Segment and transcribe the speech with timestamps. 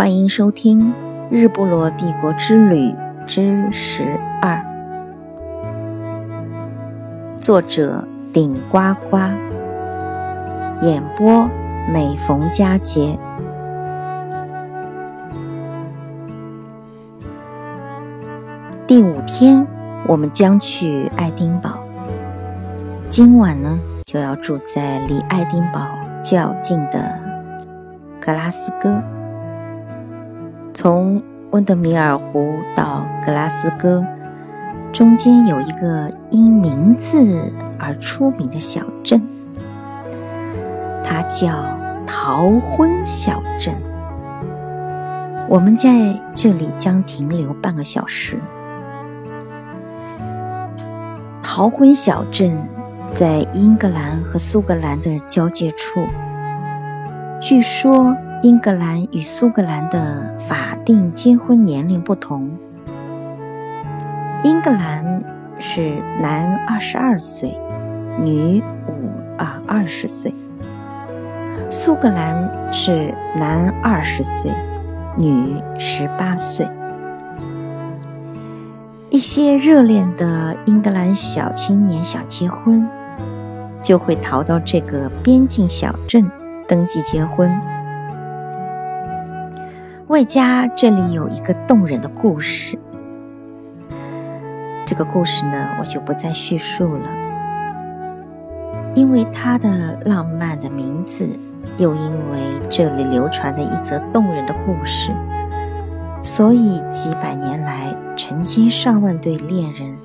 [0.00, 0.80] 欢迎收听
[1.30, 2.90] 《日不落帝国之旅
[3.26, 4.56] 之十二》，
[7.38, 8.78] 作者顶呱
[9.10, 9.18] 呱，
[10.80, 11.46] 演播
[11.92, 13.18] 每逢佳节。
[18.86, 19.66] 第五天，
[20.06, 21.78] 我们将去爱丁堡。
[23.10, 25.86] 今晚呢，就要住在离爱丁堡
[26.22, 27.20] 较近的
[28.18, 28.98] 格拉斯哥。
[30.72, 34.04] 从温德米尔湖到格拉斯哥，
[34.92, 39.20] 中间有一个因名字而出名的小镇，
[41.02, 43.74] 它叫逃婚小镇。
[45.48, 45.90] 我们在
[46.32, 48.38] 这里将停留半个小时。
[51.42, 52.56] 逃婚小镇
[53.12, 56.06] 在英格兰和苏格兰的交界处，
[57.40, 58.16] 据说。
[58.42, 62.50] 英格兰与苏格兰的法定结婚年龄不同。
[64.42, 65.22] 英格兰
[65.58, 67.54] 是男二十二岁，
[68.18, 70.32] 女五啊二十岁；
[71.68, 74.50] 苏格兰是男二十岁，
[75.18, 76.66] 女十八岁。
[79.10, 82.88] 一些热恋的英格兰小青年想结婚，
[83.82, 86.26] 就会逃到这个边境小镇
[86.66, 87.50] 登记结婚。
[90.10, 92.76] 外加这里有一个动人的故事，
[94.84, 97.08] 这个故事呢，我就不再叙述了，
[98.96, 101.28] 因为它的浪漫的名字，
[101.78, 105.12] 又因为这里流传的一则动人的故事，
[106.24, 109.96] 所以几百年来，成千上万对恋人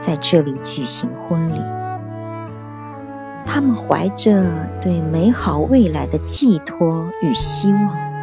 [0.00, 1.60] 在这里举行婚礼，
[3.44, 4.46] 他们怀着
[4.80, 8.13] 对美好未来的寄托与希望。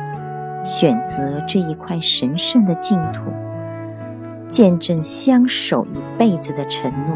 [0.63, 3.31] 选择这一块神圣的净土，
[4.47, 7.15] 见证相守一辈子的承诺。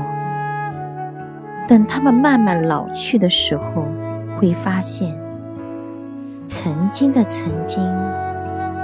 [1.67, 3.85] 等他们慢慢老去的时候，
[4.37, 5.15] 会发现，
[6.47, 7.83] 曾经的曾经，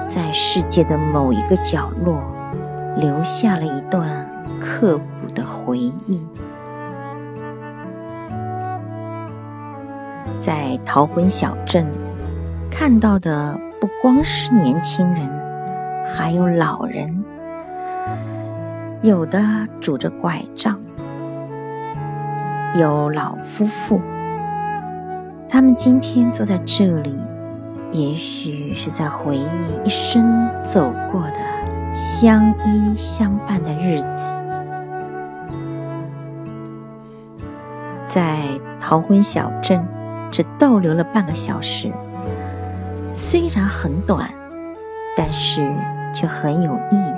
[0.08, 2.22] 在世界的某一个角落，
[2.98, 4.30] 留下了一段
[4.60, 6.22] 刻骨的回忆。
[10.40, 11.86] 在逃婚小镇
[12.70, 13.60] 看到的。
[13.81, 15.28] 不光是年轻人，
[16.06, 17.25] 还有老人，
[19.02, 19.42] 有的
[19.80, 20.80] 拄着拐杖，
[22.75, 24.00] 有老夫妇。
[25.50, 27.20] 他们今天坐在这里，
[27.91, 34.30] 也许是在回忆一生走过的相依相伴的日子。
[38.08, 38.44] 在
[38.80, 39.84] 逃婚小镇，
[40.30, 41.91] 只逗留了半个小时。
[43.14, 44.30] 虽然很短，
[45.16, 45.70] 但是
[46.14, 47.14] 却很有意义。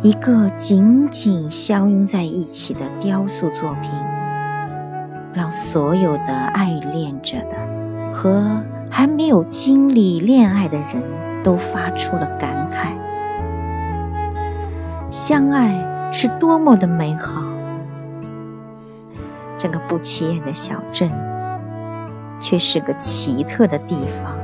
[0.00, 3.90] 一个紧紧相拥在一起的雕塑作品，
[5.32, 7.56] 让所有的爱恋着的
[8.12, 11.02] 和还没有经历恋爱的人
[11.42, 12.94] 都发出了感慨：
[15.10, 17.42] 相爱是多么的美好！
[19.56, 21.33] 这个不起眼的小镇。
[22.44, 24.36] 却是个奇特的地方。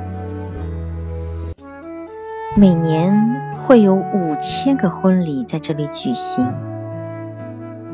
[2.56, 3.14] 每年
[3.58, 6.50] 会有五千个婚礼在这里举行。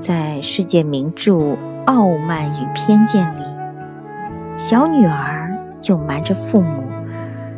[0.01, 1.33] 在世界名著
[1.87, 3.43] 《傲慢与偏见》里，
[4.57, 6.85] 小女儿就瞒着父母，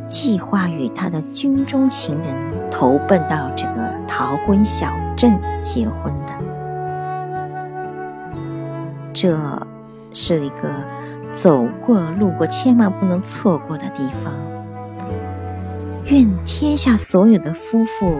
[0.06, 2.34] 计划与她的军中情人
[2.70, 6.32] 投奔到这个逃婚小镇结婚的。
[9.12, 9.38] 这
[10.14, 10.72] 是一个。
[11.40, 14.34] 走过、路过，千万不能错过的地方。
[16.06, 18.12] 愿天下所有的夫妇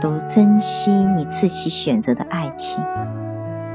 [0.00, 2.82] 都珍惜你自己选择的爱情，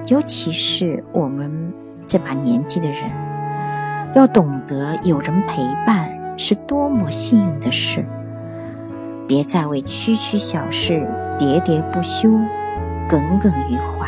[0.07, 1.71] 尤其是我们
[2.07, 3.03] 这把年纪的人，
[4.15, 8.03] 要懂得有人陪伴是多么幸运的事。
[9.27, 11.07] 别再为区区小事
[11.39, 12.31] 喋喋不休、
[13.07, 14.07] 耿耿于怀，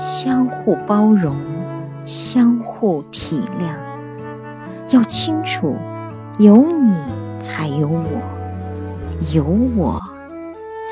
[0.00, 1.36] 相互包容。
[2.04, 3.76] 相互体谅，
[4.88, 5.76] 要清楚，
[6.38, 6.94] 有你
[7.38, 8.20] 才有我，
[9.34, 9.44] 有
[9.76, 10.00] 我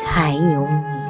[0.00, 1.08] 才有你。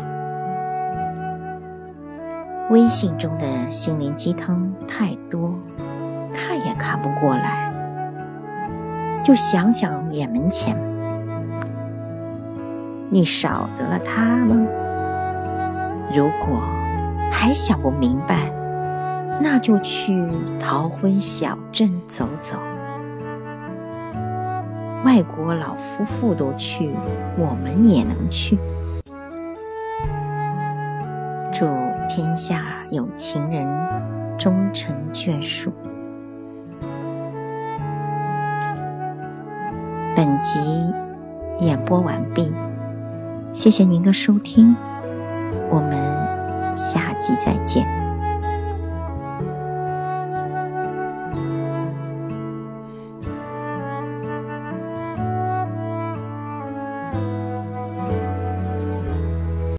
[2.71, 5.55] 微信中的心灵鸡汤太多，
[6.33, 7.73] 看也看不过来，
[9.25, 10.77] 就想想眼门前，
[13.11, 14.56] 你少得了他吗？
[16.15, 16.61] 如果
[17.31, 18.57] 还想不明白。
[19.40, 22.56] 那就去逃婚小镇走走，
[25.05, 26.94] 外国老夫妇都去，
[27.37, 28.58] 我们也能去。
[31.52, 31.67] 祝
[32.08, 33.67] 天下有情人
[34.37, 35.73] 终成眷属。
[40.14, 40.61] 本集
[41.58, 42.52] 演播完毕，
[43.52, 44.75] 谢谢您的收听，
[45.70, 47.98] 我们下集再见。